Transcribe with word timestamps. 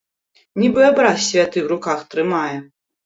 Нібы 0.61 0.81
абраз 0.91 1.19
святы 1.27 1.59
ў 1.61 1.67
руках 1.75 1.99
трымае! 2.15 2.57